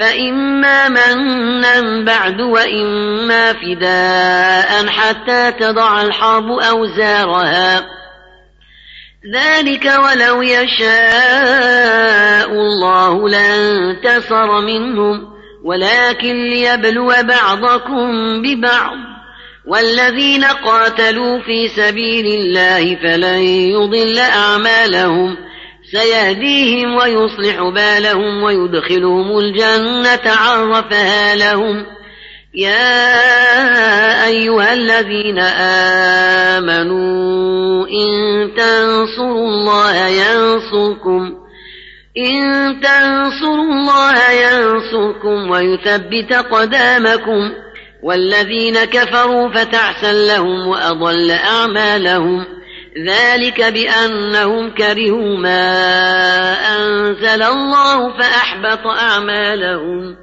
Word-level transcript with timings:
فإما 0.00 0.88
منا 0.88 2.04
بعد 2.04 2.40
وإما 2.40 3.52
فداء 3.52 4.86
حتى 4.86 5.52
تضع 5.52 6.02
الحرب 6.02 6.50
أوزارها. 6.50 7.86
ذلك 9.34 9.84
ولو 9.84 10.42
يشاء 10.42 10.90
الله 12.50 13.28
لانتصر 13.28 14.60
منهم 14.60 15.30
ولكن 15.64 16.44
ليبلو 16.44 17.12
بعضكم 17.22 18.42
ببعض. 18.42 18.96
والذين 19.66 20.44
قاتلوا 20.44 21.38
في 21.38 21.68
سبيل 21.68 22.26
الله 22.26 22.96
فلن 22.96 23.42
يضل 23.44 24.18
أعمالهم. 24.18 25.49
سيهديهم 25.92 26.96
ويصلح 26.96 27.62
بالهم 27.74 28.42
ويدخلهم 28.42 29.38
الجنة 29.38 30.32
عرفها 30.32 31.36
لهم. 31.36 31.86
يا 32.54 34.26
أيها 34.26 34.72
الذين 34.72 35.38
آمنوا 36.58 37.86
إن 37.86 38.08
تنصروا 38.54 39.48
الله 39.48 40.06
ينصركم 40.06 41.34
إن 42.18 42.80
تنصروا 42.80 43.72
الله 43.72 44.30
ينصركم 44.30 45.50
ويثبت 45.50 46.32
قدامكم 46.32 47.52
والذين 48.02 48.84
كفروا 48.84 49.48
فتعسا 49.48 50.12
لهم 50.12 50.68
وأضل 50.68 51.30
أعمالهم. 51.30 52.59
ذلك 52.98 53.62
بأنهم 53.62 54.70
كرهوا 54.70 55.36
ما 55.36 55.72
أنزل 56.52 57.42
الله 57.42 58.18
فأحبط 58.18 58.86
أعمالهم. 58.86 60.16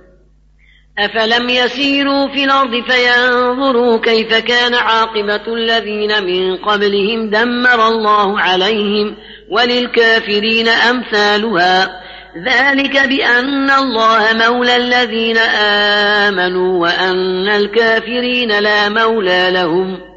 أفلم 1.00 1.50
يسيروا 1.50 2.28
في 2.28 2.44
الأرض 2.44 2.84
فينظروا 2.90 3.98
كيف 3.98 4.34
كان 4.34 4.73
عاقبة 4.73 5.54
الذين 5.54 6.23
من 6.23 6.58
قبلهم 6.58 7.30
دمر 7.30 7.88
الله 7.88 8.40
عليهم 8.40 9.16
وللكافرين 9.52 10.67
أمثالها. 10.67 12.02
ذلك 12.45 13.08
بأن 13.08 13.70
الله 13.72 14.23
مولى 14.33 14.76
الذين 14.76 15.38
آمنوا 16.27 16.82
وأن 16.82 17.48
الكافرين 17.48 18.60
لا 18.60 18.89
مولى 18.89 19.50
لهم. 19.52 20.17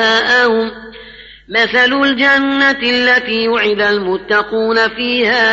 مثل 1.51 2.03
الجنة 2.03 2.79
التي 2.83 3.47
وعد 3.47 3.81
المتقون 3.81 4.89
فيها 4.89 5.43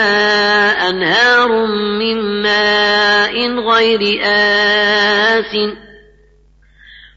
أنهار 0.90 1.66
من 1.98 2.42
ماء 2.42 3.48
غير 3.50 4.20
آس 4.24 5.56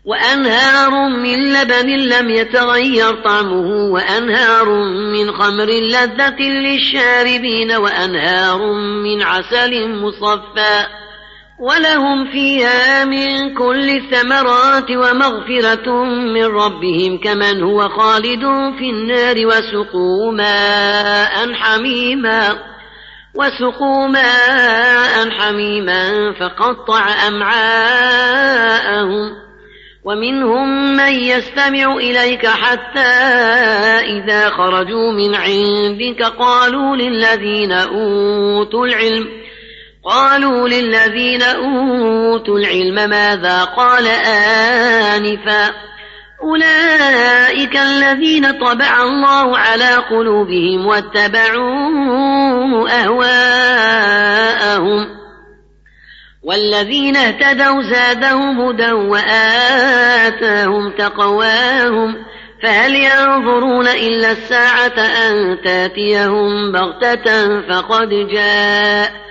وأنهار 0.06 1.10
من 1.10 1.54
لبن 1.54 1.88
لم 1.90 2.30
يتغير 2.30 3.14
طعمه 3.14 3.92
وأنهار 3.92 4.70
من 5.14 5.32
خمر 5.32 5.66
لذة 5.66 6.42
للشاربين 6.42 7.72
وأنهار 7.72 8.74
من 9.04 9.22
عسل 9.22 9.90
مصفى 9.90 11.01
ولهم 11.62 12.32
فيها 12.32 13.06
من 13.06 13.54
كل 13.54 13.90
الثمرات 13.90 14.92
ومغفرة 14.92 16.04
من 16.06 16.46
ربهم 16.46 17.18
كمن 17.18 17.64
هو 17.64 17.90
خالد 17.90 18.42
في 18.80 18.90
النار 18.90 19.36
وسقوا 19.46 20.32
ماء 20.32 21.54
حميما 21.54 22.58
وسقوا 23.36 24.08
ماء 24.08 25.30
حميما 25.30 26.34
فقطع 26.40 27.28
أمعاءهم 27.28 28.62
ومنهم 30.04 30.96
من 30.98 31.14
يستمع 31.14 31.96
إليك 31.96 32.48
حتى 32.48 33.10
إذا 34.00 34.50
خرجوا 34.50 35.12
من 35.12 35.36
عندك 35.36 36.24
قالوا 36.24 36.96
للذين 36.96 37.72
أوتوا 37.72 38.86
العلم 38.88 39.41
قالوا 40.06 40.68
للذين 40.68 41.42
أوتوا 41.42 42.60
العلم 42.60 43.10
ماذا 43.10 43.64
قال 43.64 44.08
آنفا 45.18 45.72
أولئك 46.44 47.78
الذين 47.78 48.52
طبع 48.52 49.04
الله 49.04 49.58
على 49.58 49.96
قلوبهم 49.96 50.86
واتبعوا 50.86 52.90
أهواءهم 52.90 54.02
والذين 56.44 57.16
اهتدوا 57.16 57.82
زادهم 57.82 58.62
هدى 58.62 58.92
وآتاهم 58.92 60.92
تقواهم 60.98 62.16
فهل 62.64 62.96
ينظرون 62.96 63.88
إلا 63.88 64.32
الساعة 64.32 65.00
أن 65.00 65.62
تأتيهم 65.64 66.72
بغتة 66.72 67.62
فقد 67.62 68.10
جاء 68.10 69.31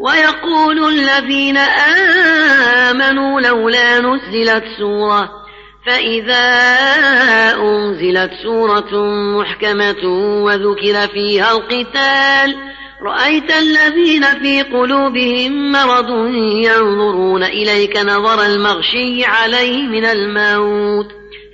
ويقول 0.00 0.94
الذين 0.94 1.56
آمنوا 2.90 3.40
لولا 3.40 4.00
نزلت 4.00 4.64
سورة 4.78 5.30
فإذا 5.86 6.44
أنزلت 7.54 8.30
سورة 8.42 9.04
محكمة 9.38 10.04
وذكر 10.44 11.08
فيها 11.08 11.52
القتال 11.52 12.56
رأيت 13.02 13.50
الذين 13.50 14.24
في 14.24 14.62
قلوبهم 14.62 15.72
مرض 15.72 16.10
ينظرون 16.64 17.42
إليك 17.42 17.96
نظر 17.96 18.42
المغشي 18.46 19.24
عليه 19.24 19.86
من 19.86 20.04
الموت 20.04 21.06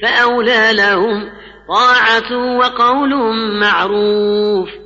فأولى 0.03 0.71
لهم 0.73 1.29
طاعة 1.69 2.57
وقول 2.57 3.15
معروف. 3.61 4.86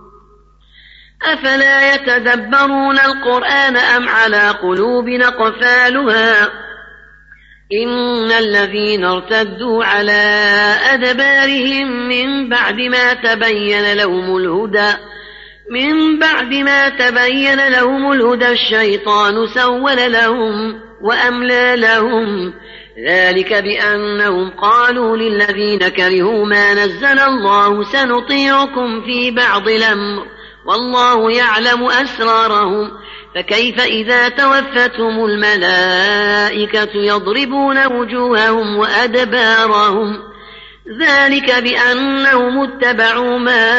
أفلا 1.25 1.93
يتدبرون 1.93 2.99
القرآن 2.99 3.77
أم 3.77 4.09
على 4.09 4.49
قلوب 4.49 5.09
نقفالها 5.09 6.49
إن 7.83 8.31
الذين 8.31 9.05
ارتدوا 9.05 9.85
على 9.85 10.21
أدبارهم 10.93 12.07
من 12.07 12.49
بعد 12.49 12.75
ما 12.75 13.13
تبين 13.13 13.93
لهم 13.93 14.37
الهدى 14.37 14.97
من 15.71 16.19
بعد 16.19 16.53
ما 16.53 16.89
تبين 16.89 17.67
لهم 17.67 18.11
الهدى 18.11 18.49
الشيطان 18.49 19.47
سول 19.47 20.11
لهم 20.11 20.79
وأملى 21.01 21.75
لهم. 21.75 22.53
ذلك 23.07 23.53
بأنهم 23.53 24.49
قالوا 24.49 25.17
للذين 25.17 25.79
كرهوا 25.79 26.45
ما 26.45 26.73
نزل 26.73 27.19
الله 27.19 27.83
سنطيعكم 27.83 29.01
في 29.05 29.31
بعض 29.31 29.69
الأمر. 29.69 30.25
والله 30.65 31.31
يعلم 31.31 31.85
أسرارهم. 31.85 32.91
فكيف 33.35 33.79
إذا 33.79 34.29
توفتهم 34.29 35.25
الملائكة 35.25 36.89
يضربون 36.95 37.85
وجوههم 37.87 38.77
وأدبارهم؟ 38.77 40.31
ذلك 40.99 41.63
بأنهم 41.63 42.63
اتبعوا 42.63 43.39
ما 43.39 43.71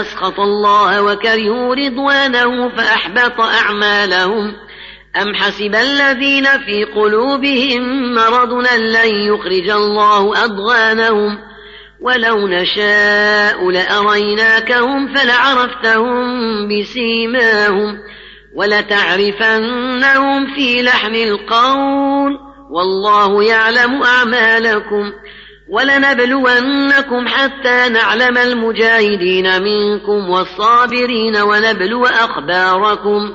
أسخط 0.00 0.40
الله 0.40 1.02
وكرهوا 1.02 1.74
رضوانه 1.74 2.68
فأحبط 2.76 3.40
أعمالهم. 3.40 4.52
أم 5.22 5.34
حسب 5.34 5.74
الذين 5.74 6.44
في 6.44 6.84
قلوبهم 6.84 8.14
مرض 8.14 8.52
لن 8.72 9.14
يخرج 9.14 9.70
الله 9.70 10.44
أضغانهم؟ 10.44 11.49
ولو 12.02 12.48
نشاء 12.48 13.70
لأريناكهم 13.70 15.14
فلعرفتهم 15.14 16.28
بسيماهم 16.68 17.98
ولتعرفنهم 18.54 20.54
في 20.54 20.82
لحن 20.82 21.14
القول 21.14 22.38
والله 22.70 23.44
يعلم 23.44 24.02
أعمالكم 24.02 25.12
ولنبلونكم 25.70 27.28
حتى 27.28 27.88
نعلم 27.88 28.38
المجاهدين 28.38 29.62
منكم 29.62 30.30
والصابرين 30.30 31.36
ونبلو 31.36 32.06
أخباركم 32.06 33.34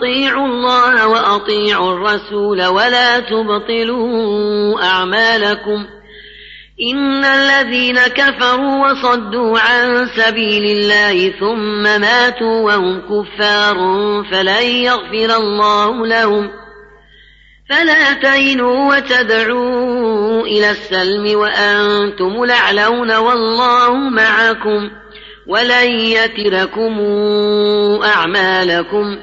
أطيعوا 0.00 0.46
الله 0.46 1.08
وأطيعوا 1.08 1.92
الرسول 1.92 2.66
ولا 2.66 3.18
تبطلوا 3.18 4.82
أعمالكم 4.82 5.86
إن 6.92 7.24
الذين 7.24 7.98
كفروا 8.00 8.90
وصدوا 8.90 9.58
عن 9.58 10.08
سبيل 10.16 10.64
الله 10.64 11.28
ثم 11.40 11.82
ماتوا 11.82 12.60
وهم 12.60 13.00
كفار 13.00 13.76
فلن 14.30 14.62
يغفر 14.62 15.36
الله 15.36 16.06
لهم 16.06 16.50
فلا 17.70 18.12
تهنوا 18.12 18.96
وتدعوا 18.96 20.42
إلى 20.42 20.70
السلم 20.70 21.38
وأنتم 21.38 22.44
لعلون 22.44 23.16
والله 23.16 23.94
معكم 23.94 24.90
ولن 25.46 25.90
يتركم 26.00 27.00
أعمالكم 28.04 29.16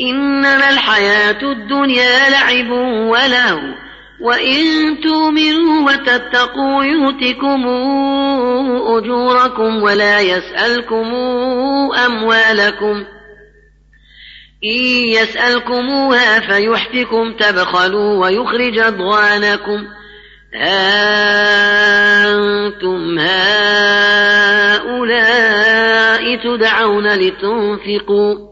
إنما 0.00 0.70
الحياة 0.70 1.42
الدنيا 1.42 2.30
لعب 2.30 2.70
ولهو 3.10 3.82
وإن 4.20 4.64
تؤمنوا 5.02 5.90
وتتقوا 5.90 6.84
يؤتكم 6.84 7.66
أجوركم 8.86 9.82
ولا 9.82 10.20
يسألكم 10.20 11.14
أموالكم. 12.06 13.04
إن 14.64 14.80
يسألكموها 15.08 16.40
فيحفكم 16.40 17.32
تبخلوا 17.32 18.24
ويخرج 18.24 18.78
أضغانكم. 18.78 19.86
أنتم 22.24 23.18
هؤلاء 23.18 24.82
تدعون 26.36 27.06
لتنفقوا. 27.06 28.51